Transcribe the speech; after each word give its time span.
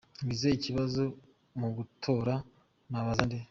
Ngize 0.25 0.47
ikibazo 0.57 1.01
mu 1.59 1.67
gutora 1.77 2.33
nabaza 2.89 3.23
nde?. 3.27 3.37